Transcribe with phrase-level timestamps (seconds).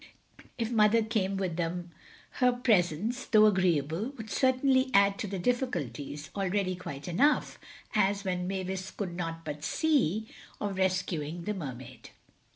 [0.57, 1.91] If Mother came with them
[2.39, 8.89] her presence, though agreeable, would certainly add to the difficulties, already quite enough—as even Mavis
[8.89, 12.09] could not but see—of rescuing the Mermaid.